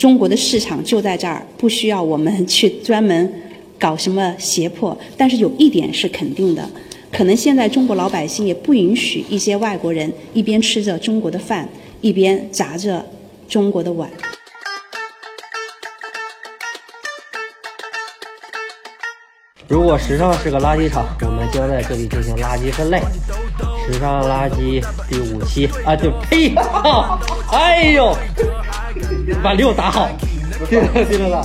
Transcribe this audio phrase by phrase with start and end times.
[0.00, 3.30] 中国的市场就在这儿，不需要我们去专门
[3.78, 4.96] 搞什么胁迫。
[5.14, 6.66] 但是有一点是肯定的，
[7.12, 11.68] 可能现在中国老百姓也不允许一些外国人一边吃着中国的饭，
[12.00, 13.04] 一边砸着
[13.46, 14.10] 中国的碗。
[19.68, 23.02] 如果时尚是个垃圾场，我们将在这里进行垃圾分类。
[23.86, 26.54] 时尚垃圾第五期啊，就呸！
[27.52, 28.16] 哎呦，
[29.42, 30.08] 把六打好，
[30.68, 31.44] 听着听着了。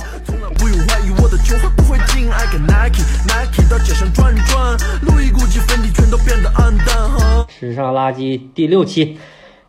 [0.58, 6.86] 不用怀疑我的球不会进，I can Nike Nike 到街上转转，路易、古奇、芬迪全都变得暗淡。
[7.08, 9.18] 哈时尚垃圾第六期，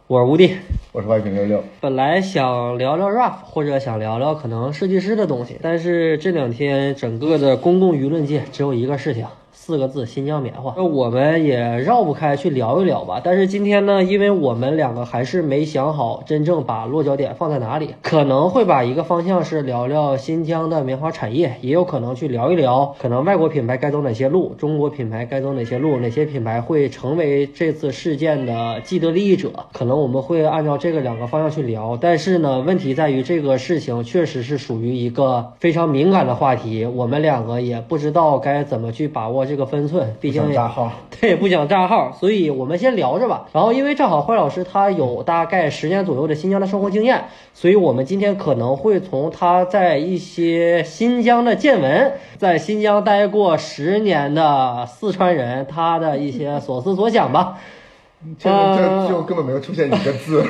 [0.07, 0.55] 我是吴迪。
[0.91, 9.25] 我是外平六六，本来想聊聊 rap，或者想聊聊可能设计师的东西，但是这两天整个的公共舆论界只有一个事情。
[9.67, 10.73] 四个字，新疆棉花。
[10.77, 13.19] 那我们也绕不开去聊一聊吧。
[13.21, 29.51] 但是今天呢，因为我们两个还是没想好真正把落脚点放在哪里，可能会把一个方向是聊聊新疆的棉花产业，也有可能去聊一聊可能外国品牌该走哪些路，中国品牌该走哪些路，哪些品牌会成为这次事件的既得利益者。
[29.73, 31.97] 可能我们会按照这个两个方向去聊。
[31.99, 39.56] 但是呢，问题在于这个事情确实是属于一个非常敏感的话题，我们两个也不知道该怎么去把握这。
[39.57, 43.45] 个分寸，毕竟账号， 对，不想炸号，所以我们先聊着吧。
[43.51, 57.57] 然后，因为正好坏老师他有大概十年左右的新疆的生活经验，所以我们今天可能会从他在一些新疆的见闻，在新疆待过十年的四川人他的一些所思所想吧。
[58.39, 60.43] 这这就根本没有出现一个字，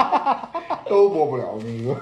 [0.88, 1.44] 都播不了。
[1.52, 1.94] 我跟你说，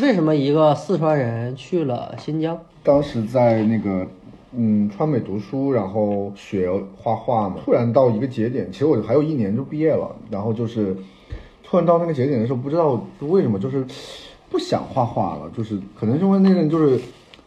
[0.00, 2.58] 为什么一个四川人去了新疆？
[2.82, 4.06] 当时在那个。
[4.52, 7.56] 嗯，川美读书，然后学画画嘛。
[7.64, 10.14] 突然到一个节点，其实我还有一年就毕业了。
[10.30, 10.96] 然后就是，
[11.62, 13.84] 突然到那个节点的时候，不知道为什么，就是
[14.48, 15.50] 不想画画了。
[15.56, 17.00] 就是可能是因为那阵就是。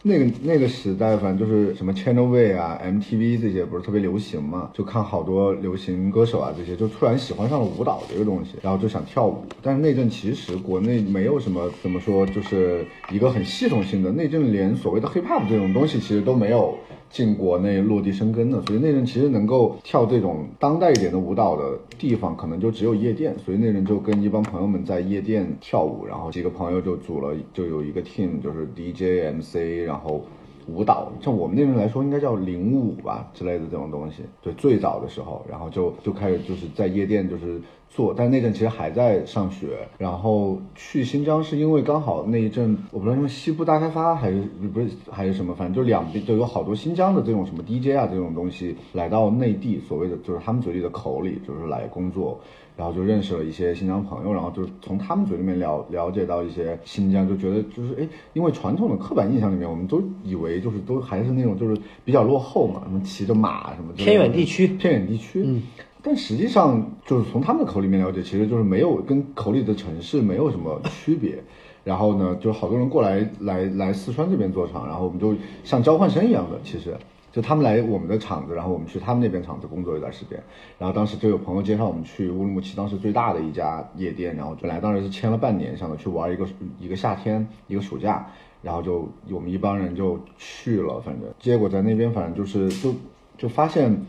[0.06, 9.42] 那个那个时代，反正就是什么 Channel V 啊、MTV 这些不是特别流行嘛，就看好多流行歌手啊这些，就突然喜欢上了舞蹈这个东西，然后就想跳舞。
[9.62, 16.76] 但是那阵其实国内没有什么怎么说，就是一个很系统性的，那阵连所谓的 Hip Hop 这种东西其实都没有
[17.14, 23.34] 进国内落地生根的，所以那阵其实能够跳这种当代一点的舞蹈的地方，可能就只有夜店。
[23.38, 30.24] 所以那阵就跟一帮朋友们在夜店跳舞，然后几个朋友就组了，就有一个 team，就是 DJ、MC，然后。
[30.66, 34.22] 舞蹈，像我们那阵来说，应该叫领舞吧之类的这种东西。
[34.40, 37.60] 对，最早的时候，然后就就开始就是在夜店就是
[37.94, 39.86] 做，但那阵其实还在上学。
[39.98, 52.40] 然后去新疆是因为刚好那一阵，我不知道因为西部大开发还是不是还是什么，反正就两边都有好多新疆的这种什么 DJ 啊这种东西来到内地，所谓的就是他们嘴里的口里就是来工作。
[52.76, 65.44] 然后就认识了一些新疆朋友，然后就是从他们嘴里面了了解到一些新疆，就觉得就是哎，因为传统的刻板印象里面，我们都以为就是都还是那种就是比较落后嘛，什么骑着马什么偏远地区，偏远地区。
[65.46, 65.62] 嗯，
[66.04, 71.42] 但实际上就是从他们的口里面了解，其实就是没有跟口里的城市没有什么区别。
[71.82, 75.34] 然后呢，就好多人过来来来四川这边做厂，然后我们就
[75.64, 76.94] 像交换生一样的，其实。
[77.32, 80.40] 就他们来我们的厂子，然后我们去他们那边厂子工作一段时间，
[80.78, 86.46] 然后当时就有朋友介绍我们去乌鲁木齐当时最大的一家夜店，然后本来当时是签了半年，想着去玩一个
[86.78, 88.24] 一个夏天一个暑假，
[88.62, 92.94] 然后就我们一帮人就去了，反正结果在那边反正就是就
[93.36, 94.06] 就发现，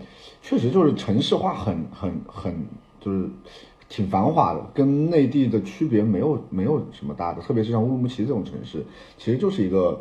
[0.47, 2.53] 确实就是城市化很很很
[3.01, 3.28] 就是
[3.89, 8.85] 挺繁华的，跟内地的区别没有没有什么大的，特别是像乌鲁木齐这种城市，
[9.17, 10.00] 其实就是一个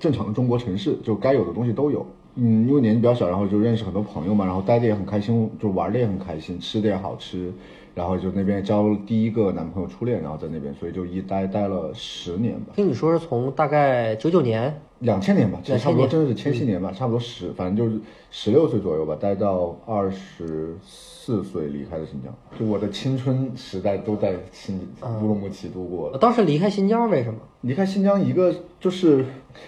[0.00, 2.04] 正常的中国城市，就该有的东西都有。
[2.34, 7.52] 嗯，因为年纪比较小，然后就认识很多朋友嘛，然后待的也很开心，就玩的也很开心，吃的也好吃，
[7.94, 12.72] 然后就那边交第一个男朋友初恋，然后在那边，所以就一待待了十年吧。
[12.74, 24.80] 听你说是从大概九九年、两千年吧，其实差不多真的是千禧年吧，差不多十，反正就是十六岁左右吧，待到二十四岁离开的新疆，就我的青春时代都在新
[25.20, 26.18] 乌鲁木齐度过了。
[26.18, 27.38] 当时离开新疆为什么？
[27.60, 29.24] 离开新疆一个就是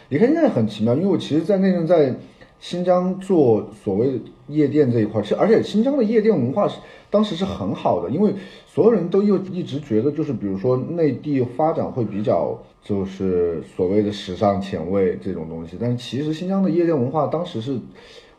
[0.09, 2.15] 离开新疆很奇妙，因为我其实，在那阵在。
[2.61, 4.19] 新疆做所谓
[4.49, 6.79] 夜店这一块，是而且新疆的夜店文化是
[7.11, 8.35] 当时是很好的，因为
[8.67, 17.79] 所有人都又一直觉得就是比如说内地发展会比较就是所谓的时尚前卫这种东西，但其实新疆的夜店文化当时是，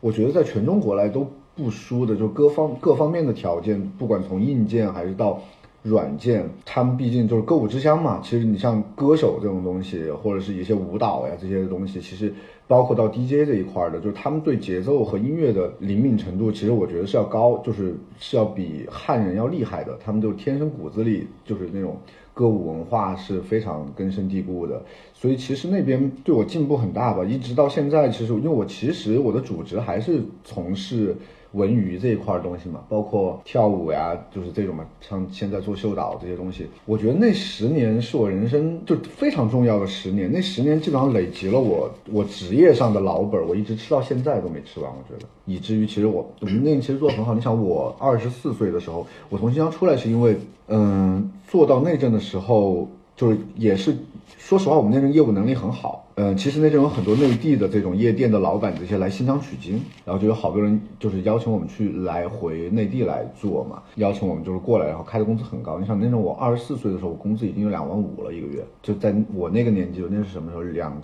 [0.00, 5.42] 我觉得在全中国来都不输的，就各方各方面的条件，不管从硬件还是到
[5.86, 8.20] 软件，他们毕竟就是歌舞之乡嘛。
[8.22, 12.32] 其实你像歌手这种东西，或者是一些舞蹈呀这些东西，其实。
[12.68, 19.96] 包括到 DJ 这一块的，就是他们对节奏和音乐的灵敏程度，其实我觉得是要高，就是是要比汉人要厉害的。
[20.04, 21.96] 他们就天生骨子里就是那种
[22.34, 24.82] 歌舞文化是非常根深蒂固的，
[25.14, 27.24] 所以其实那边对我进步很大吧。
[27.24, 31.14] 一直到现在，其实因为我其实我的主职还是从事
[31.52, 36.66] 文娱这一块东西嘛，包括跳舞呀，就是这种嘛，像现在做秀导这些东西。
[36.84, 44.90] 我觉得那十年是我人生就非常重要的十年，那十年基本上累积了我我职业上的老本，我一直吃到现在都没吃完。
[44.90, 47.34] 我觉得，以至于其实我我们那其实做的很好。
[47.34, 50.36] 你想，我二十四岁的时候，我从新疆出来是因为，
[50.68, 53.96] 嗯，做到内政的时候，就是也是。
[54.38, 65.78] 说实话，我们那阵业务能力很好，嗯，其实那阵有很多内地的这种夜店的老板这些来新疆取经，然后就有好多人就是邀请我们去来回内地来做嘛，邀请我们就是过来，然后开的工资很高。
[65.80, 70.62] 你想那阵我二十四岁的时候，我工资已经有两万五了一个月，就在我那个年纪，那是什么时候？
[70.62, 71.00] 两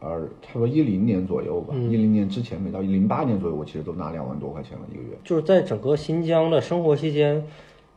[0.00, 5.18] 二差不多一零年左右吧，一零年之前没到零八年左右，我其实都拿两万多块钱了一个月。
[5.22, 7.44] 就是在整个新疆的生活期间，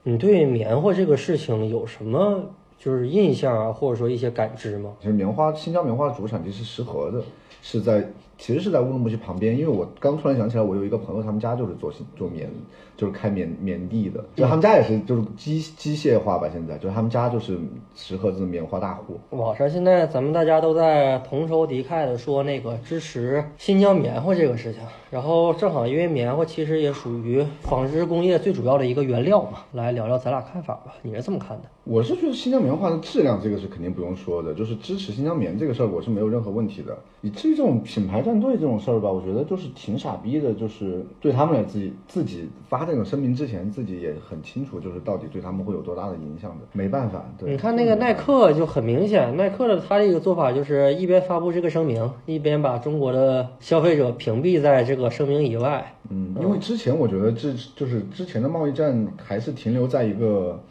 [0.04, 2.51] 你对棉花这个事情有什么？
[2.79, 4.95] 就是印象啊，或者说一些感知嘛？
[5.01, 7.21] 其实棉花，新疆棉花的主产地是石河的，
[7.61, 8.09] 是在
[8.39, 9.56] 其实是在乌鲁木齐旁边。
[9.56, 12.50] 因为我刚突然想起来，我有一个朋友，他们家就是做做棉，
[12.97, 16.50] 就是开棉棉地的，就他们家也是就是机机械化吧。
[16.51, 17.59] 现在就是他们家就是
[17.95, 19.19] 石河子棉花大户。
[19.31, 24.81] 网上现在咱们大家都在同仇敌忾的说那个支持新疆棉花这个事情。
[25.12, 30.94] 然后正好因为棉花其实也属于纺织工业最主要的一个原料嘛，来聊聊咱俩看法吧。
[31.01, 31.63] 你是这么看的？
[31.83, 36.95] 我是觉得新疆棉花的质量，这个是肯定不用说的，就是支持新疆棉这个事儿，我是没有任何问题的。
[37.21, 46.67] 以至于这种品牌站队这种事儿吧，我觉得就是挺傻逼的，就是对他们来自己自己发这种声明之前，自己也很清楚，就是到底对他们会有多大的影响的。
[46.73, 47.49] 没办法，对。
[47.49, 55.95] 你看那个耐克就很明显，耐克的他这个做法就是一边发布这个声明，一边把中国的消费者屏蔽在这个声明以外。
[56.11, 60.61] 嗯，因为之前我觉得这就是之前的贸易战还是停留在一个。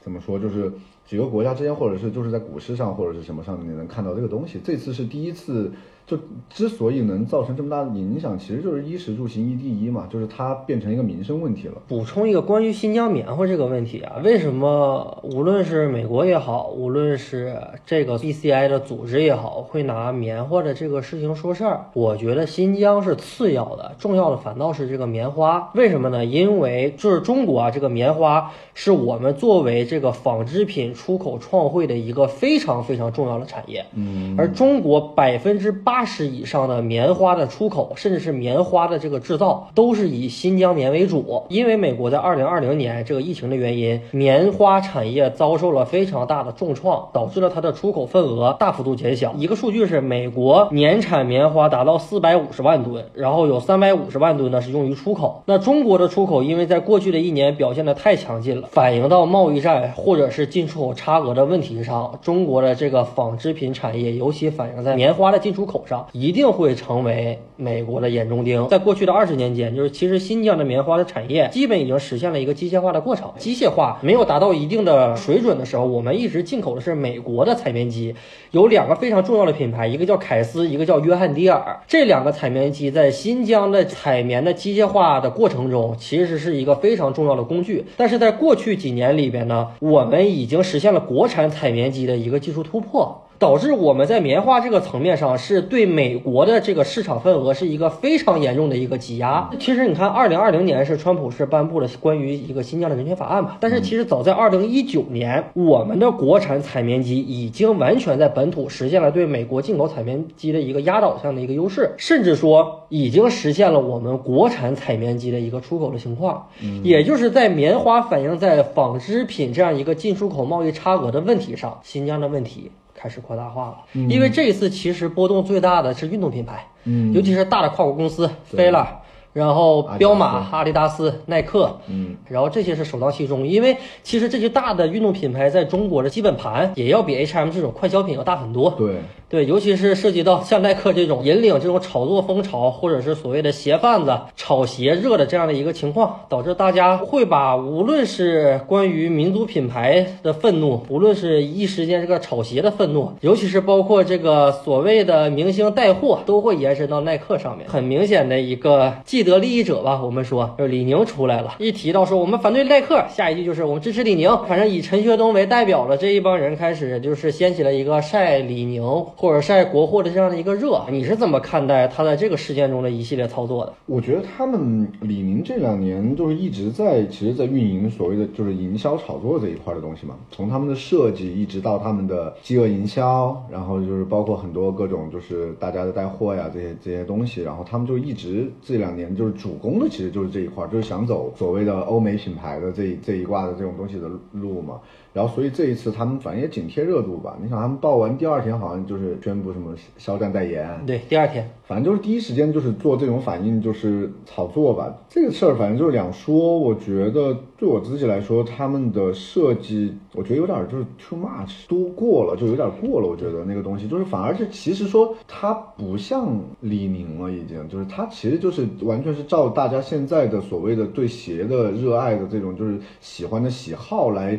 [0.00, 0.38] 怎么说？
[0.38, 0.72] 就是
[1.04, 4.60] 几个国家之间，或者是就是在股市上，或者是什么上，你能看到这个东西。
[4.64, 5.70] 这次是第一次。
[6.06, 6.16] 就
[6.48, 11.74] 之所以能造成这么大的影响，其实就是衣食住行一第一嘛，就是它变成一个民生问题了。
[11.88, 21.86] 补充一个关于新疆棉花这个问题啊，为什么无论是美国也好，无论是这个 BCI 的组织也好，会拿棉花的这个事情说事儿？
[21.92, 25.72] 我觉得新疆是次要的，重要的反倒是这个棉花。
[25.74, 26.24] 为什么呢？
[26.24, 33.84] 因为就是中国啊，这个棉花是我们作为这个纺织品出口创汇的一个非常非常重要的产业。
[33.96, 35.95] 嗯，而中国百分之八。
[35.96, 41.42] 八十以上的棉花的出口，甚至是棉花的这个制造，都是以新疆棉为主。
[41.48, 49.32] 因为美国在二零二零年这个疫情的原因，棉花产业遭受了非常大的重创，导致了它的出口份额大幅度减小。
[49.38, 55.44] 一个数据是，美国年产棉花达到四百五十万吨，然后有三百五十万吨呢是用于出口。
[55.46, 65.84] 那中国的出口，因为在过去的一年表现的太强劲了，反映到贸易战或者是进出口差额的问题上，中国的这个纺织品产业，尤其反映在棉花的进出口。
[65.86, 68.66] 上一定会成为美国的眼中钉。
[68.68, 73.30] 在过去的二十年间，就是其实新疆的棉花的产业基本已经实现了一个机械化的过程。
[73.38, 78.14] 机械化没有达到一定的水准的时候，我们一直进口的是美国的采棉机，
[78.50, 81.80] 有两个非常重要的品牌，一个叫凯斯，一个叫约翰迪尔。
[81.86, 87.84] 这两个采棉机在新疆的采棉的机械化的过程中，其实是一个非常重要的工具。
[87.96, 93.22] 但是在过去几年里边呢，我们已经实现了国产采棉机的一个技术突破。
[93.38, 99.50] 导致我们在棉花这个层面上是对美国的这个市场份额是一个非常严重的一个挤压。
[99.58, 103.56] 其实你看，二零二零年是川普是颁布了关于一个新疆的人权法案嘛？
[103.60, 116.48] 但是其实早在二零一九年，我们的国产采棉机已经完全在本土实现了对美国进口采棉机的一个压倒性的一个优势，甚至说已经实现了我们国产采棉机的一个出口的情况。
[116.82, 122.70] 也就是在棉花反映在纺织品这样一个进出口贸易差额的问题上，新疆的问题。
[122.96, 123.76] 开始扩大化了，
[124.08, 129.02] 因为这一次其实波动最大的是运动品牌，嗯，尤其是大的跨国公司，飞了。
[129.36, 138.70] 然后，彪马、阿迪达斯、耐克，嗯，然后这些是首当其冲，因为其实这些大的运动品牌在中国的基本盘也要比 H&M 这种快消品要大很多。
[138.78, 138.94] 对
[139.28, 157.68] 对，尤其是涉及到像耐克这种引领这种炒作风潮，或者是所谓的鞋贩子炒鞋热的这样的一个情况，导致大家会把无论是关于民族品牌的愤怒，无论是一时间这个炒鞋的愤怒，尤其是包括这个所谓的明星带货，都会延伸到耐克上面。
[157.68, 159.25] 很明显的一个既。
[159.30, 164.30] 得利益者吧，我们说就是李宁出来了，一提到说我们反对耐克，下一句就是我们支持李宁。
[164.48, 168.82] 反正以陈学冬为代表的这一帮人开始就是掀起了一个晒李宁
[169.16, 170.80] 或者晒国货的这样的一个热。
[170.90, 173.72] 你是怎么看待他在这个事件中的一系列操作的？
[173.86, 180.14] 我觉得他们李宁这两年就是一直在，其实，在运营所谓的就是营销炒作这一块的东西嘛。
[180.30, 194.80] 从他们的设计一直到他们的饥饿营销，然后就是包括很多各种就是大家的带货呀这些这些东西，然后他们就一直这两年就是主攻的其实就是这一块，就是想走所谓的欧美品牌的这这一挂的这种东西的路嘛。
[195.16, 197.34] 然后所以这一次他们反正也紧贴热度吧。
[197.42, 201.50] 你想他们报完第二天好像就是宣布什么肖战代言，对，第二天。
[201.64, 204.94] 反正就是第一时间就是做这种反应，就是炒作吧。
[205.08, 206.58] 这个事儿反正就是两说。
[206.58, 213.08] 我觉得对我自己来说，他们的设计，我觉得有点就是 too much，都过了，就有点过了。
[213.08, 224.38] 我觉得那个东西就是反而是其实说它不像李宁了，已经就是它其实就是完全是照大家现在的所谓的对鞋的热爱的这种就是喜欢的喜好来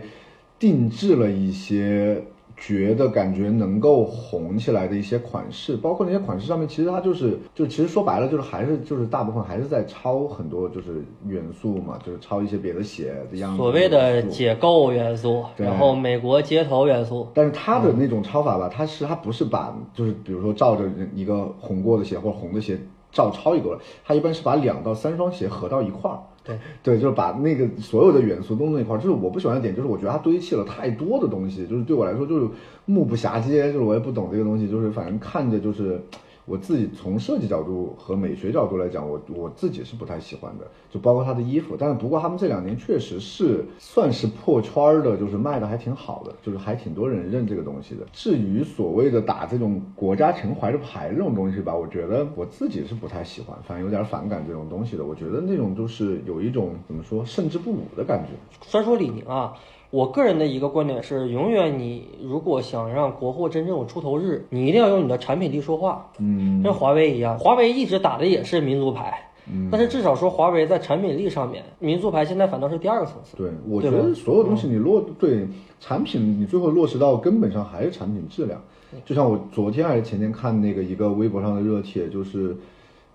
[0.60, 2.24] 定制了一些。
[2.60, 13.58] 觉得感觉能够红起来的一些款式，包括那些款式上面，其实它就是就其实说白了就是还是就是大部分还是在抄很多就是元素嘛，就是抄一些别的鞋的样子。
[13.58, 17.28] 所谓的解构元素，然后美国街头元素。
[17.32, 22.76] 但是它的那种抄法吧，它是它不是把就是比如说照着一个红过的鞋或者红的鞋
[23.12, 26.18] 照抄一个，它一般是把两到三双鞋合到一块儿。
[26.48, 32.48] 对对，就是把那个所有的元素弄那一块儿，就是我不喜欢的点，就是我觉得它堆砌了太多的东西，就是对我来说就是
[32.86, 36.02] 目不暇接，就是我也不懂这个东西，就是反正看着就是。
[36.48, 41.76] 我自己从设计角度和美学角度来讲，我我自己是不太喜欢的，就包括他的衣服。
[41.78, 48.06] 但是不过他们这两年确实是算是破圈的，就是卖的还挺好的，就是还挺多人认这个东西的。
[48.14, 55.04] 至于所谓的打这种国家情怀的牌这种东西吧，我觉得我自己是不太喜欢，反正有点反感这种东西的。
[55.04, 58.30] 我觉得那种就是有一种怎么说胜之不武的感觉。
[58.66, 59.54] 虽然说李宁啊。
[59.90, 66.10] 我个人的一个观点是，永远你如果想让国货真正有出头日，你一定要用你的产品力说话。
[66.20, 69.18] 嗯，跟华为一样，华为一直打的也是民族牌，
[69.50, 73.38] 嗯，但是至少说华为在产品力上面，民族牌现在反倒是第二个层次。
[73.38, 75.48] 对，我觉得所有东西你落对
[75.80, 78.62] 产品，你最后落实到根本上还是产品质量。
[79.06, 82.56] 就像我昨天还是前天看那个一个微博上的热帖，就是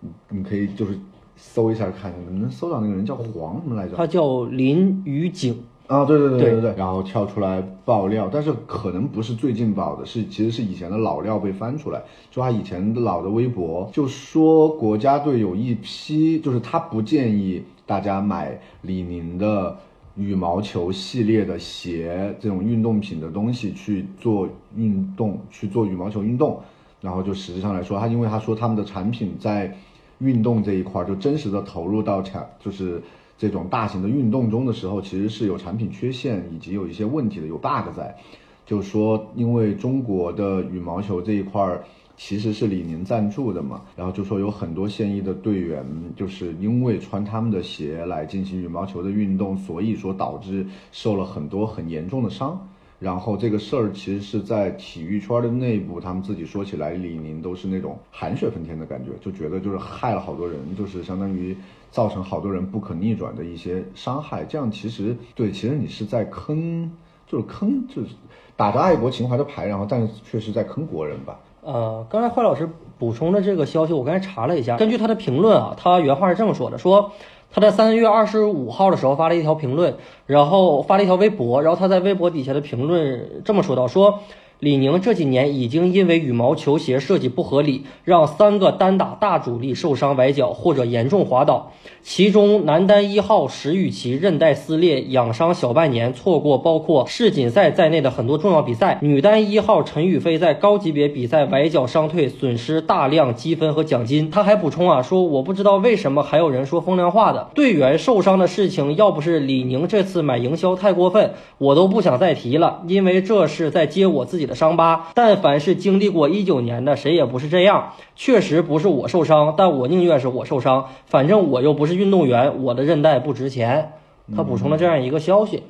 [0.01, 0.99] 你你可以就是
[1.37, 3.95] 搜一下看一下，能不能搜到那个人叫黄什么来着？
[3.95, 5.63] 他叫林宇景。
[5.93, 19.77] 啊，对对对对对对，然后跳出来爆料，但是可能不是最近爆的，是其实是以前的老料被翻出来，就他以前的老的微博，就说国家队有一批，就是他不建议大家买李宁的
[20.17, 26.59] 羽毛球系列的鞋，这种运动品的东西去做运动，去做羽毛球运动，
[27.03, 29.77] 然后就实际上来说，他因为他说他们的产品在
[30.21, 33.03] 运动这一块就真实的投入到产，就是。
[33.43, 38.17] 这种大型的运动中的时候，其实是有产品缺陷以及有一些问题的，有 bug 在。
[38.65, 41.83] 就是说，因为中国的羽毛球这一块儿
[42.17, 45.85] 其实是李宁赞助的嘛，然后就说有很多现役的队员
[46.15, 52.69] 就是因为穿他们的鞋来进行羽毛球的运动，所以说导致受了很多很严重的伤。
[53.03, 61.57] 然后这个事儿其实是在体育圈的内部，他们自己说起来，李宁都是那种含血喷天的感觉，就觉得就是害了好多人，就是相当于。
[61.93, 66.91] 造成好多人不可逆转的一些伤害，这样其实对，其实你是在坑，
[67.27, 68.15] 就是坑，就是
[68.57, 71.39] 打着爱国情怀的牌，然后但是确实在坑国人吧。
[71.61, 72.67] 呃，刚才坏老师
[72.99, 77.13] 补充的这个消息，我刚才查了一下，根据他的评论啊，他原话是这么说的：说
[77.53, 79.95] 他在三月二十五号的时候发了一条评论，
[80.27, 84.21] 然后发了一条微博，然后他在微博底下的评论这么说到：说。
[84.63, 91.73] 李宁这几年已经因为羽毛球鞋设计不合理，让三个单打大主力受伤崴脚或者严重滑倒。
[92.01, 98.99] 其中男单一号石宇奇韧带撕裂，养伤小半年，错过包括世锦赛在内的很多重要比赛。
[99.03, 104.31] 女单一号陈雨菲在高级别比赛崴脚伤退，损失大量积分和奖金。
[104.31, 107.51] 他还补充啊，说我不知道为什么还有人说风凉话的。
[107.57, 114.52] 队员受伤的事情，要不是李宁这次买营销太过分，我都不想再提了，因为这是在揭我自己的。
[114.55, 117.93] 伤疤，但凡是经历过一九年的，谁也不是这样。
[118.15, 123.93] 确实不是我受伤，但我宁愿是我受伤，反正我又不是运动员，我的韧带不值钱。
[124.37, 125.65] 他补充了这样一个消息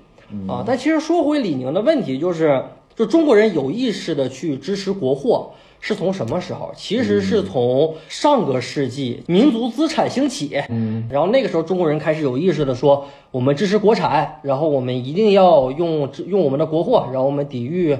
[0.46, 0.62] 啊。
[0.66, 6.70] 但其实说回李宁的问题，就是就中国人有意识的去支持国货，是从什么时候？
[6.76, 17.96] 其实是从上个世纪民族资产兴起，嗯， 然后那个时候中国人开始有意识的说，我们支持国产，然后我们一定要用用我们的国货，然后我们抵御。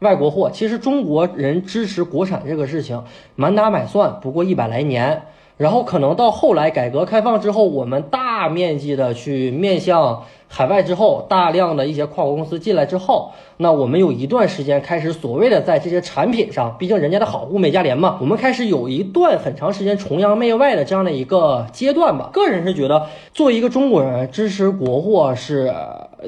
[0.00, 3.02] 外国货，其实中国人支持国产这个事情，
[3.34, 5.22] 满打满算不过一百来年。
[5.56, 22.30] 然后可能到后来改革开放之后，我们大面积的去面向海外之后，大量的一些跨国公司进来之后，那我们有一段时间开始所谓的在这些产品上，毕竟人家的好物美价廉嘛，我们开始有一段很长时间崇洋媚外的这样的一个阶段吧。
[22.32, 25.74] 个人是觉得，作为一个中国人，支持国货是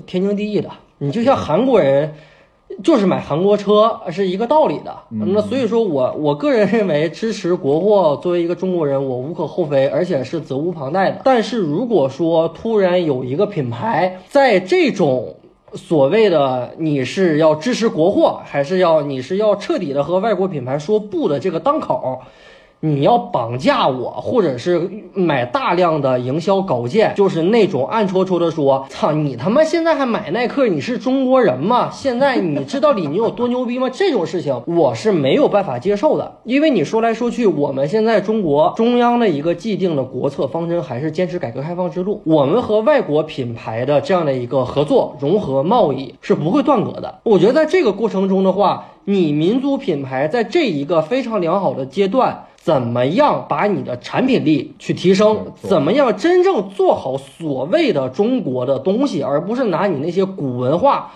[0.06, 0.68] 天经地义的。
[0.98, 2.12] 你就像韩国人。
[2.82, 11.20] 就是买韩国车是一个道理的，那所以说我我个人认为支持国货，作为一个中国人，我无可厚非，而且是责无旁贷的。
[11.24, 15.34] 但是如果说突然有一个品牌在这种
[15.74, 22.20] 所谓的你是要支持国货，还是要你是要彻底的和外国品牌说不的这个当口。
[22.82, 31.90] 你要绑架我，或者是买大量的营销稿件，就是那种暗戳戳的说，操你他妈现在还买耐克，你是中国人吗？
[31.92, 33.90] 现在你知道李宁有多牛逼吗？
[33.90, 47.20] 这种事情我是没有办法接受的，因为你说来说去，我们现在中国中央的一个既定的国策方针还是坚持改革开放之路，我们和外国品牌的这样的一个合作融合贸易是不会断隔的。
[47.24, 52.46] 我觉得在这个过程中的话，你民族品牌在这一个非常良好的阶段。
[52.62, 55.54] 怎么样把你的产品力去提升？
[55.62, 61.12] 怎么样真正做好所谓的中国的东西，而不是拿你那些古文化，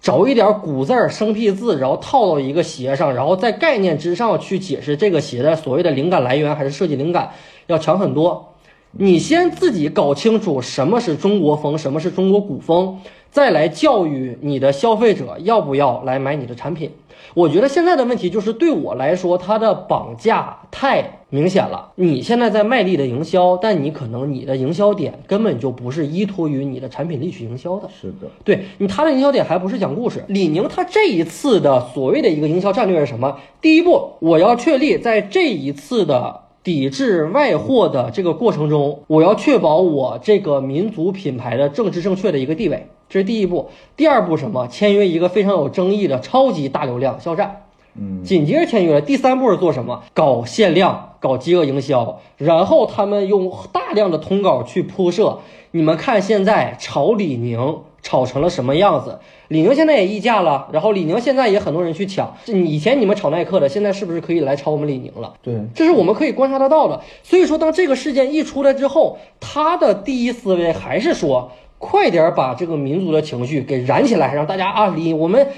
[0.00, 7.32] 找一点古字儿、生僻字，然后套到一个鞋上，然后在概念之上去解释这个鞋的所谓的灵感来源还是设计灵感，
[7.66, 8.54] 要强很多。
[8.92, 12.98] 你先自己搞清楚什么是中国风，什么是中国古风，
[13.30, 16.90] 再来教育你的消费者要不要来买你的产品。
[17.34, 21.92] 我觉得现在的问题就是对我来说，它的绑架太明显了。
[21.96, 27.88] 你现在在卖力的营销，但你可能你的营销点根本就不是依托于你的产品力去营销的。
[28.00, 30.24] 是的，对你，他的营销点还不是讲故事。
[30.28, 33.38] 李宁他这一次的所谓的一个营销战略是什么？
[33.60, 42.86] 第一步，我要确立在这一次的抵制外货的这个过程中，我要确保我这个民族品牌的政治正确的一个地位。
[43.08, 44.66] 这是第一步，第二步什么？
[44.68, 47.62] 签约一个非常有争议的超级大流量肖战，
[47.94, 49.00] 嗯，紧接着签约了。
[49.00, 50.02] 第三步是做什么？
[50.12, 55.38] 搞限量，搞饥饿营销，然后他们用大量的通稿去铺设。
[55.70, 59.18] 你们看现在炒李宁炒成了什么样子？
[59.48, 62.34] 李宁现在也溢价了，然后李宁现在也很多人去抢。
[62.46, 65.34] 以前你们炒耐克的，现在是不是可以来炒我们李宁了？
[65.42, 67.00] 对，这是我们可以观察得到的。
[67.22, 71.52] 所以说，当这个事件一出来之后，他的第一思维还是说。
[71.78, 75.48] 快点把这个民族的情绪给燃起来，让大家啊，李我们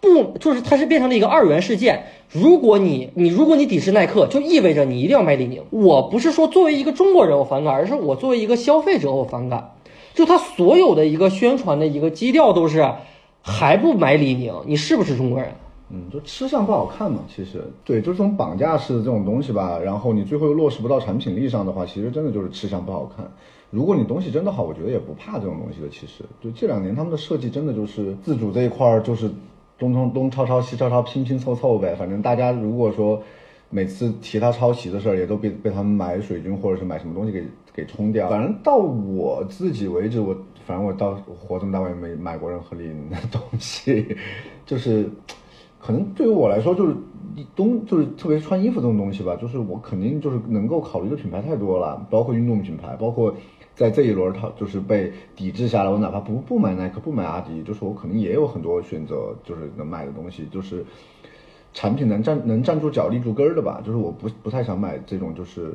[0.00, 2.04] 不就是它是变成了一个二元事件。
[2.30, 5.62] 如果你你如果你抵制耐克，就意味着你一定要买李宁。
[5.70, 9.72] 我不是说作为一个中国人我反感，而是我作为一个消费者我反感。
[10.14, 12.92] 就他所有的一个宣传的一个基调都是
[13.40, 15.52] 还不买李宁，你是不是中国人？
[15.90, 17.20] 嗯，就吃相不好看嘛。
[17.34, 23.30] 其实对，就是这种绑架式的这种东西吧，然后你最后又落实不到产品力上的话，其实真的就是吃相不好看。
[23.70, 25.88] 如果你东西真的好，我觉得也不怕这种东西的。
[25.88, 29.30] 其实，就这两年他们的设计真的就是自主这一块儿，就是
[29.78, 31.94] 东东东抄抄西抄抄拼拼凑凑呗。
[31.94, 33.22] 反正大家如果说
[33.68, 38.30] 每次提他抄袭的事儿，也都被被他们买水军或者是买什么东西给给冲掉。
[38.30, 44.16] 反正到我自己为止，我反正我到活这么大我也没买过任何李宁的东西，
[44.64, 45.10] 就是
[45.78, 46.96] 可能对于我来说就是。
[47.54, 53.32] 东就是特别穿衣服这种东西吧，就是我肯定就是能够考虑的品牌太多了，包括运动品牌，包括
[53.78, 60.84] 在这一轮它就是被抵制下来，我哪怕不不买耐克，不买阿迪，就是我可能也有很多选择，就是能买的东西，就是
[61.72, 65.72] 产品能站能站住脚立住根儿的吧，就是我不不太想买这种，就是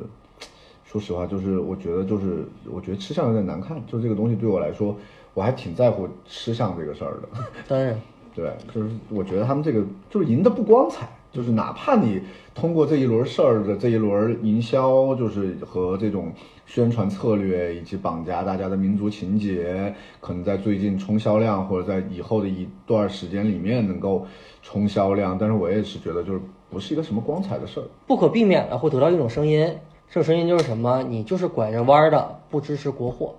[0.84, 4.94] 说实话，就是我觉得就是我觉得吃相有点难看，就这个东西对我来说，
[5.32, 7.28] 我还挺在乎吃相这个事儿的。
[7.66, 7.98] 当然，
[8.34, 11.08] 对，就是我觉得他们这个就是赢的不光彩。
[11.32, 12.22] 就是哪怕你
[12.54, 16.32] 通过这一轮事儿的这一轮营销，就是和这种
[16.66, 24.26] 宣传策略以及绑架大家的民族情节，可能在最近冲销量，或者在以后的一段时间里面能够
[24.62, 29.66] 冲销量，但是我也是觉得就是不是一个什么光彩的事儿，不可避免的会得到一种声音，
[30.08, 31.02] 这种声音就是什么？
[31.02, 33.34] 你就是拐着弯的不支持国货。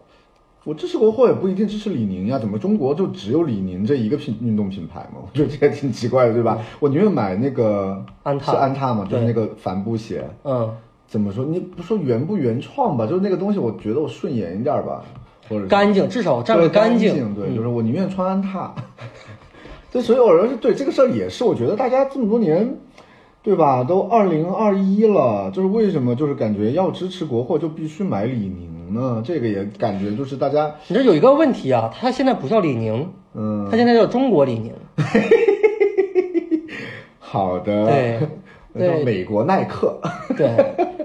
[0.64, 5.22] 我支持国货也不一定支持李宁呀，怎么中国就只有李宁这一个品运动品牌嘛？
[5.26, 6.60] 我觉得这也挺奇怪的，对吧？
[6.80, 10.28] 我宁愿买那个安踏，是安踏嘛，就是那个帆布鞋。
[10.44, 10.76] 嗯，
[11.08, 11.46] 怎么说？
[11.46, 15.04] 你不说原不原创吧，就是那个东西，我觉得我顺眼一点吧，
[15.48, 17.34] 或者干净，至少站得干净。
[17.36, 18.74] 对，就是我宁愿穿安踏。
[19.92, 22.78] 对，所以有人是对这个事儿也是，我觉得大家这么多年，
[23.42, 23.84] 对吧？
[23.84, 28.76] 都二零二一了，就是为什么就是感觉要支持国货就必须买李宁？
[28.94, 34.74] 呢这个也感觉就是大家，你这有一个问题啊，它现在不叫李宁，嗯，它现在叫中国李宁。
[37.20, 38.20] 好的，对，
[38.78, 40.00] 对美国耐克，
[40.36, 40.50] 对，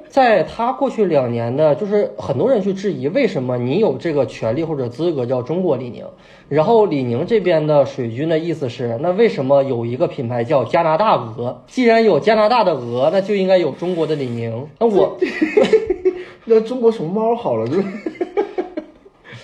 [0.09, 6.05] 在他过去两年的，就是很多人去质疑为什么你有这个权利或者资格叫中国李宁，
[6.49, 11.63] 然后李宁这边的水军的意思是，那为什么有一个品牌叫加拿大鹅？
[11.69, 14.67] 既然有加拿大的鹅，那就应该有中国的李宁。
[14.79, 15.17] 那我
[16.47, 17.85] 那中国熊猫好了，就是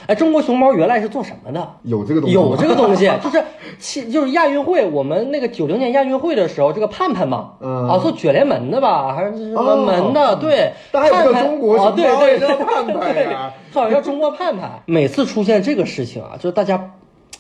[0.06, 1.68] 哎，中国熊猫原来是做什么的？
[1.82, 3.42] 有这个东西，有这个东西， 就是
[3.78, 10.36] 其就是亚运会，我们那个九零年亚运会的时候，这个盼盼嘛，嗯啊，做卷帘门的吧，还是什么哦门的？
[10.36, 14.82] 对，那还有个盼盼中国啊，熊猫对对盼盼呀 对，好像叫中国盼盼。
[14.86, 16.92] 每次出现这个事情啊，就是大家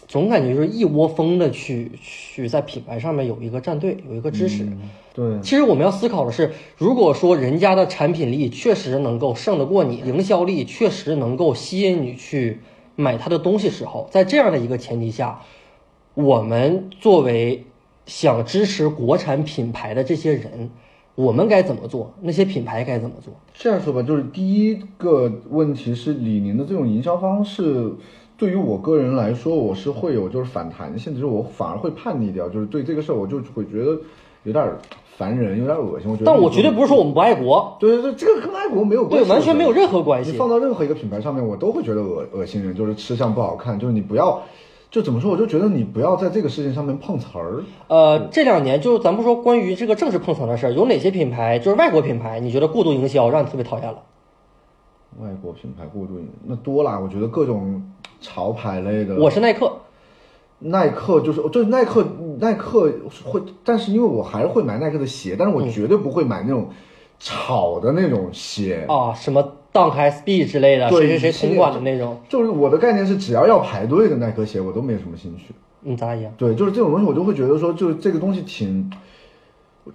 [0.06, 4.66] 总感觉就是一窝蜂的去去在品牌上面有一个站队，有一个支持。
[5.12, 12.60] 对，其实我们要思考的是，如果说人家的产品力确实能够胜得过你，营销力确实能够吸引你去
[12.94, 15.40] 买他的东西时候，在这样的一个前提下，
[16.14, 17.64] 我们作为
[18.04, 20.70] 想支持国产品牌的这些人，
[21.14, 22.14] 我们该怎么做？
[22.20, 23.32] 那些品牌该怎么做？
[23.54, 27.94] 这样说吧，就是第一个问题是李宁的这种营销方式，
[28.38, 33.98] 对于我个人来说，我是会有就是反弹性，就是我反而会叛逆掉，就是对这个事儿我就会觉得
[34.44, 34.70] 有点
[35.16, 36.10] 烦人，有点恶心。
[36.10, 40.36] 我觉得，但我绝对不是说我们不爱国，对对对，这个跟爱国没有关对，系，完全没有任何关系你。
[40.36, 44.42] 放到任何一个品牌上面，我都会觉得恶恶心人，就是吃相不好看，就是你不要，
[44.90, 47.64] 就怎么说，我就觉得你不要在这个事情上面碰瓷儿。
[47.88, 54.02] 呃，这两年就咱不说关于这个正式碰瓷的事儿，有哪些品牌就是外国品牌，你觉得过度营销让你特别讨厌了？
[55.20, 57.82] 外国品牌过度引那多啦，我觉得各种
[58.20, 59.72] 潮牌类的，我是耐克，
[60.58, 62.04] 耐克就是就是耐克，
[62.38, 62.92] 耐克
[63.24, 66.68] 会，但是因为我还是会买耐克的鞋，但是我嗯绝对不会买那种
[67.18, 68.84] 炒的那种鞋。
[68.88, 75.54] 啊，什么 Dunk SB 之类的，对谁谁谁同款的那种，就是我的概念是，只要要排队的耐克鞋，我都没什么兴趣。
[75.82, 76.32] 嗯，咱俩一样。
[76.36, 78.90] 对，就是这种东西，我就会觉得说，就是这个东西挺，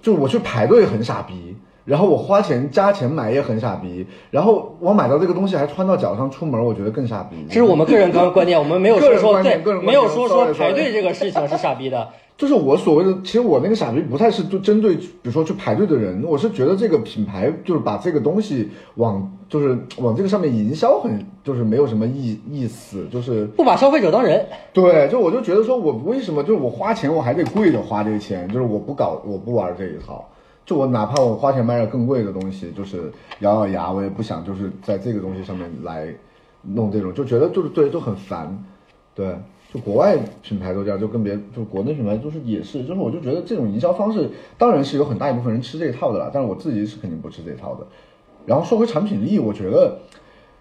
[0.01, 1.55] 就我去排队很傻逼，
[1.91, 7.35] 然后我花钱加钱买也很傻逼，然后我买到这个东西还穿到脚上出门，我觉得更傻逼。
[7.49, 9.43] 这是我们个人观观念，我们没有说说
[9.81, 12.07] 没有说说排队这个事情是傻逼的。
[12.37, 30.27] 就是我所谓的，其实我那个傻逼不太是就针对，比如说去排队的人，我是觉得这个品牌就是把这个东西往就是往这个上面营销很就是没有什么意意思，就是不把消费者当人，对，就我就觉得说我为什么就是我花钱我还得跪着花这个钱，就是我不搞我不玩这一套，
[30.71, 36.15] 就我哪怕我花钱买点更贵的东西，就是咬咬牙，我也不想就是在这个东西上面来
[36.61, 38.57] 弄这种，就觉得就是对就很烦，
[39.13, 39.35] 对，
[39.73, 47.85] 就国外品牌都这样，就跟别就国内品牌就是也是，就是我就觉得这种营销方式当然是有很大一部分人吃这一套的了，但是我自己是肯定不吃这一套的。
[48.45, 49.99] 然后说回产品力，我觉得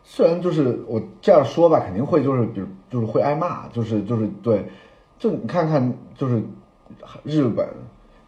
[0.03, 4.65] 虽然就是我这样说吧，肯定会就是比如就是会挨骂，就是就是对，
[5.21, 6.43] 就你看看就是
[7.23, 7.69] 日本，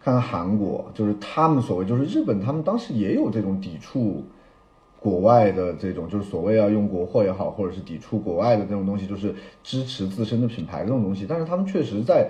[0.03, 4.23] 看看韩国，就是他们所谓就是日本，他们当时也有这种抵触
[4.99, 12.29] 国外的这种，就是所谓要用国货也好，或者是抵触国外的这种东西，就是支持自身的品牌这种东西，但是他们确实在。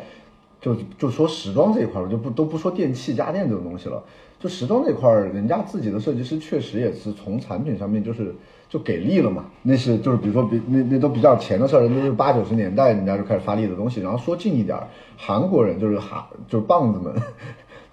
[0.62, 4.02] 就就说时装这一块，我就不都不说电器家电这种东西了，
[4.40, 8.34] 就时装这块，人家自己的设计师确实也是从产品上面就是
[8.70, 9.44] 就给力了嘛。
[9.64, 14.00] 那是就是比如说比那那都比较前的事儿，那是八九十年代人家就开始发力的东西。
[14.00, 17.14] 然后说近一点儿，韩国人就是韩就是棒子们，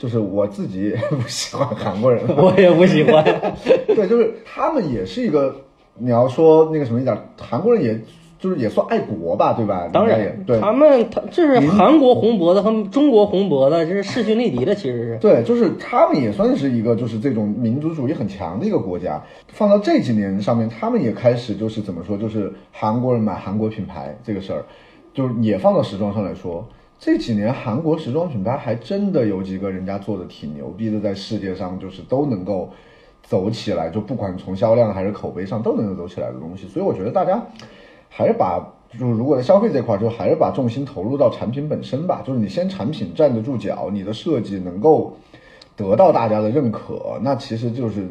[0.00, 3.22] 就是我自己也 不喜欢韩国人，我也不喜欢。
[3.86, 5.54] 对，就是他们也是一个，
[5.98, 8.00] 你要说那个什么一点，韩国人也
[8.38, 9.86] 就是也算爱国吧，对吧？
[9.92, 15.18] 当人家也然，对，他们他这是韩国红脖子和中国红脖子，这是势均力敌的，其实是。
[15.20, 19.22] 对，就是他们也算是一个就是这种民族主义很强的一个国家。
[19.48, 24.64] 放到这几年上面，他们也开始就是怎么说，就是韩国人买韩国品牌这个事儿，
[25.12, 26.66] 就是也放到时装上来说，
[27.00, 32.68] 这几年韩国时装品牌还真的有几个人家做的挺牛逼的，在世界上就是都能够
[33.22, 36.68] 走起来，就不管从销量还是口碑上都能够走起来的东西。
[36.68, 37.42] 所以我觉得大家
[38.08, 38.74] 还是把。
[38.98, 42.24] 就是如果在消费这块，就还是把重心投入到产品本身吧。
[42.26, 45.16] 就是你先产品站得住脚，你的设计能够
[45.80, 48.06] 得到大家的认可，那其实就是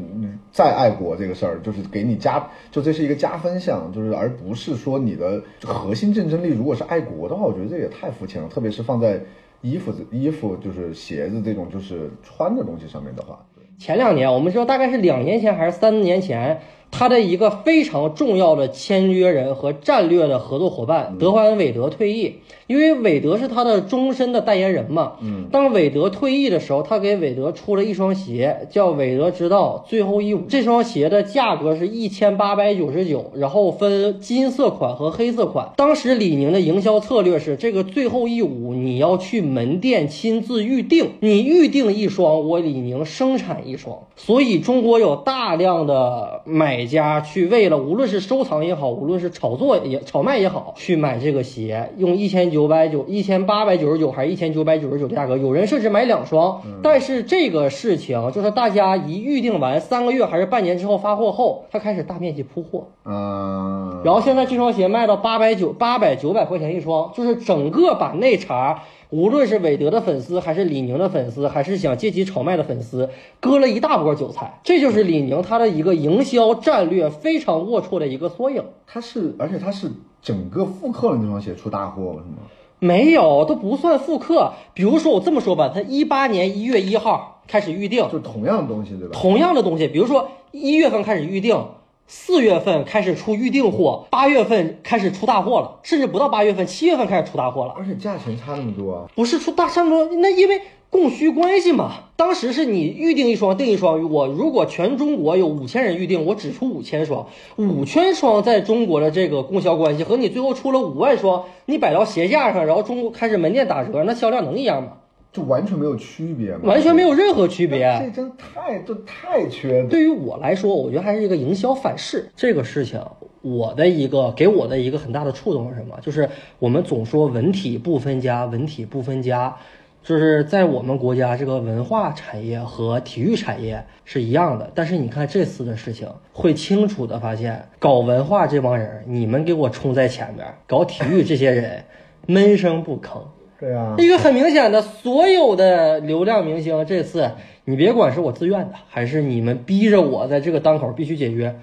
[0.51, 9.21] 再爱国这个事儿，就是给你加，就这是一个加分项，就是而不是说你的核心竞争力如果是爱国的话，我觉得这也太肤浅了，特别是放在
[9.62, 13.39] 衣服、衣服就是鞋子这种就是穿的东西上面的话。
[13.77, 16.60] 前两年，我们知道大概是两年前还是三年前，
[16.91, 22.36] 他的一个非常重要的签约人和战略的合作伙伴德怀恩·韦德退役，
[22.67, 25.13] 因为韦德是他的终身的代言人嘛。
[25.21, 30.41] 嗯，当韦德退役的时候，他给韦德出了一双鞋，叫韦德之道最后一舞。
[30.49, 35.71] 这双鞋的价格是一千八百九十九，然后分金色款和黑色款。
[35.78, 43.97] 当时李宁的营销策略是，这个最后一舞你要去门店亲自预定，你预定一双，我李宁生产一双。
[44.15, 56.62] 所以中国有大量的买家去为了无论是收藏也好，无论是炒作也炒卖也好，去买这个鞋，用一千九百九、一千八百九十九还是一千九百九十九的价格，有人甚至买两双。
[56.82, 62.88] 但是这个事情就是大家一预定完三个月还是半年之后发货后，他开始大面积铺货。
[63.06, 74.60] 嗯，然后现在这双鞋卖到八百九、八百九百块钱一双，就是整个把内茬，无论是韦德的粉丝，还是李宁的粉丝，还是想借机炒卖的粉丝，割了一大波韭菜。
[74.63, 78.63] 这就是李宁它的一个营销战略非常龌龊的一个缩影。
[78.86, 79.91] 他是，而且他是
[80.22, 82.38] 整个复刻了那双鞋出大货是吗？
[82.78, 84.54] 没有，都不算复刻。
[84.76, 89.17] 比如说我这么说吧，他一八年一月一号开始预定，就同样的东西对吧？
[89.19, 91.65] 同样的东西，比如说一月份开始预定，
[92.12, 97.76] 四月份开始出预定货，八月份开始出大货了，甚至不到八月份，七月份开始出大货了。
[97.78, 99.06] 而且价钱差那么多啊！
[99.13, 102.06] 不是出大上多，那因为供需关系嘛。
[102.15, 114.93] 当时是你预定一双订一双，我如果全中国有五千人预定，我只出五千双，五千双在中国的这个供销关系和你最后出了五万双，你摆到鞋架上，然后中国开始门店打折，那销量能一样吗？
[115.32, 117.80] 就完全没有区别嘛，完全没有任何区别。
[118.04, 119.89] 这真太这太缺德。
[119.89, 123.00] 对于我来说，我觉得还是一个营销反噬这个事情。
[123.42, 125.98] 我的一个给我的一个很大的触动是什么？
[126.02, 129.56] 就是我们总说文体不分家，文体不分家，
[130.04, 134.70] 就是在我们国家这个文化产业和体育产业是一样的。
[134.76, 141.86] 但是你看这次的事情，会清楚的发现，搞文化这帮人，你们给我冲在前面；搞体育这些人，
[142.28, 143.22] 闷声不吭。
[143.60, 147.30] 对啊，一个很明显的，所有的流量明星这次，
[147.65, 151.54] 你别管是我自愿的，还是你们逼着我在这个当口必须解约，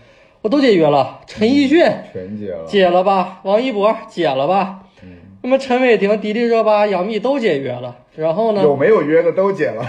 [0.43, 1.21] 我都解约了。
[1.27, 2.65] 陈奕迅全解了。
[2.67, 4.81] 解了吧，王一博解了吧，
[5.43, 7.97] 那么陈伟霆、迪丽热巴、杨幂都解约了。
[8.17, 8.63] 然后呢？
[8.63, 9.85] 有没有约的都解了。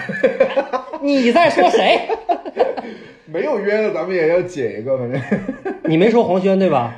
[1.02, 2.00] 你在说谁？
[3.26, 5.22] 没有约的，咱们也要解一个，反正。
[5.84, 6.96] 你没说黄轩对吧？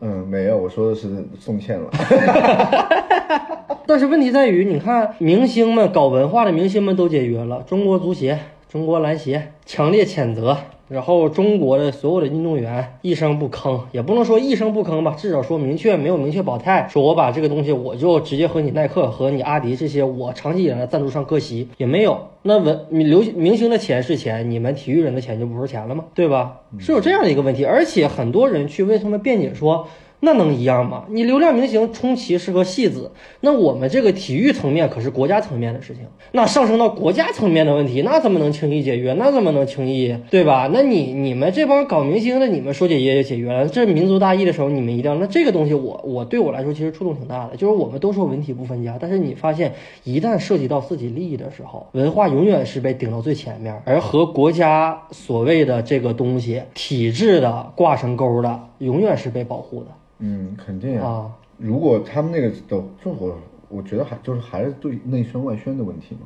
[0.00, 1.90] 嗯，没有，我说的是宋茜了。
[3.88, 22.28] 但是问题在于，你看明星们搞文化的明星们都解约了，中国足协、中国篮协强烈谴责，然后中国的所有的运动员一声不吭，也不能说一声不吭吧，至少说明确没有明确表态，说我把这个东西我就直接和你耐克和你阿迪这些我长期以来的赞助商割席，也没有。
[22.42, 26.04] 那文流明星的钱是钱，你们体育人的钱就不是钱了吗？
[26.14, 26.60] 对吧？
[26.78, 29.88] 是有这样的一个问题，而且很多人去为他们辩解说。
[30.20, 31.04] 那能一样吗？
[31.08, 36.02] 你流量明星充其是个戏子，那我们这个体育层面可是国家层面的事情，
[36.32, 39.12] 那上升到国家层面的问题，那怎么能轻易解约？
[39.14, 40.68] 那怎么能轻易对吧？
[40.72, 45.16] 那你你们这帮搞明星的，你们说解约就解约了，这民族大义的时候，你们一定要。
[45.18, 49.72] 那这个东西，我我对我来说其实触动挺大的，就是我们都说文体不分家，但是你发现
[50.04, 59.90] 一旦涉及到自己利益的时候，文化永远是被顶到最前面，而和国家所谓的这个东西体制的挂上钩的，永远是被保护的。
[60.20, 61.30] 嗯，肯定啊。
[61.56, 63.38] 如果他们那个都，就我
[63.68, 66.22] 我觉得还就是还是对内宣外宣的问题嘛。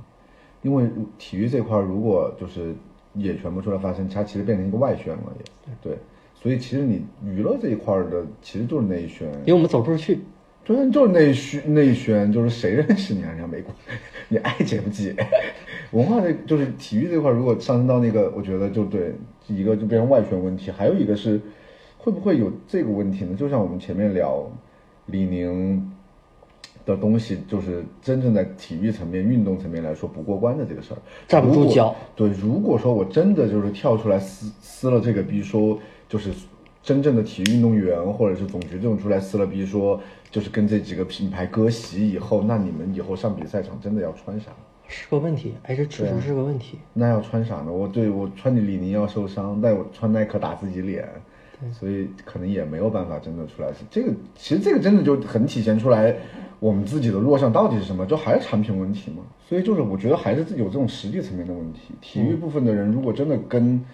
[0.62, 0.88] 因为
[1.18, 2.74] 体育这块如果就是
[3.14, 5.98] 也全部出来发声，它其实变成一个外宣了，也对。
[6.34, 10.20] 所以其实你娱乐这一块的其实就是内宣，因为我们走不出去。
[10.64, 13.30] 就是就是内宣内宣，就是谁认识你啊？
[13.30, 13.74] 人家没关，
[14.28, 15.14] 你爱解不解？
[15.90, 19.14] 文化这就是体育这块，如果上升到那个，我觉得就对
[19.48, 21.40] 一个就变成外宣问题，还有一个是。
[22.02, 23.36] 会不会有这个问题呢？
[23.36, 24.44] 就像我们前面聊
[25.06, 25.88] 李宁
[26.84, 31.94] 的东西，就是真正在体育层面、运动层面来说不过关的这个事儿，站不住脚。
[32.16, 36.32] 对，如果说我真的就是跳出来撕撕了这个逼，说就是
[36.82, 44.50] 真正的体育运动员或者是总局这种出来撕了逼，说就是跟这几个品牌割席以后，那你们以后上比赛场真的要穿啥？
[44.88, 46.78] 是个问题，哎，这确实是个问题。
[46.92, 47.70] 那要穿啥呢？
[47.70, 51.08] 我对我穿你李宁要受伤，但我穿耐克打自己脸。
[51.70, 56.14] 所以可能也没有办法真的出来，这个其实这个真的就很体现出来
[56.58, 59.22] 我们自己的弱项到底是什么，就还是产品问题嘛。
[59.48, 61.94] 所以就是我觉得还是有这种实际层面的问题。
[62.00, 63.84] 体育部分的人如果真的跟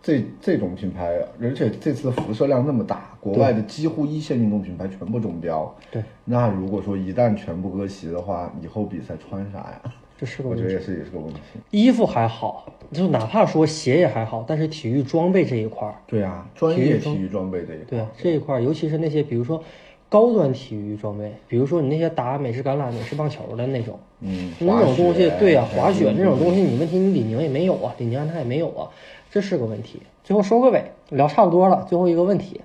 [0.00, 9.82] 这这种品牌，而且这次辐射量那么大，国外的几乎一线运动品牌全部中标，对，那如果说一旦全部割席的话，以后比赛穿啥呀？
[10.18, 10.84] 这是个问题我觉得也。
[10.84, 11.40] 是也是个问题。
[11.70, 19.62] 衣服还好，就哪怕说鞋也还好，但是体育装备这一块儿，对啊，专业体育装备这一块，对啊这一块儿，尤其是那些比如说
[20.08, 28.88] 高端体育装备，比如说你那些打美式橄榄、美式棒球的那种，嗯，那种东西，对呀、呀，滑雪那种东西，嗯你问题你李宁也没有啊，李宁安踏也没有啊，
[29.30, 30.02] 这是个问题。
[30.24, 32.60] 最后收个尾，聊差不多了，最后一个问题，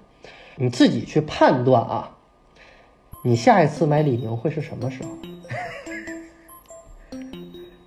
[0.56, 2.18] 你自己去判断啊，
[3.24, 5.10] 你下一次买李宁会是什么时候？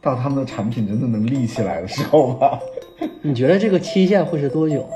[0.07, 2.61] 到他们的产品真的能立起来的时候吧，
[3.23, 4.89] 你觉得这个期限会是多久？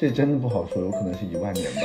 [0.00, 1.82] 这真的不好说，有可能是一万年吧。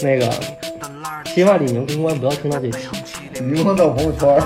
[0.00, 0.28] 那个，
[1.26, 2.88] 希望李宁公关不要听到这期。
[3.40, 4.40] 你放到朋友圈儿，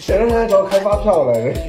[0.00, 1.60] 前两天找开发票来着。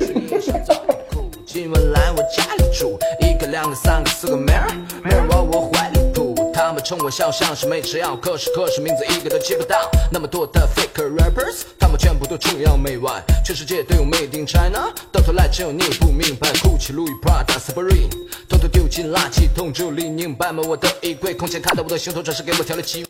[3.58, 4.68] 两个、三个、四个妹儿，
[5.04, 6.36] 妹儿往我怀里扑。
[6.54, 9.90] 他们冲我笑像是没吃药，可是可是名字一个都记不到。
[10.12, 16.52] 那么多的 fake rappers，他们全部都崇洋媚外，全世界都有 Made in China，到头来只有你不明白。
[16.54, 18.12] Gucci、Louis、Prada、Supreme，
[18.48, 21.34] 偷偷丢进垃圾桶，只有李宁摆满我的衣柜。
[21.34, 23.08] 空前看到我的行头，转身给我调了几。